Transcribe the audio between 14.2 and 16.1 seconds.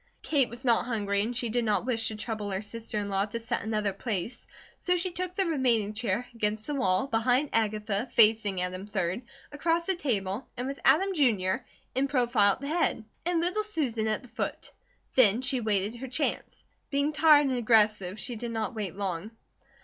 the foot. Then she waited her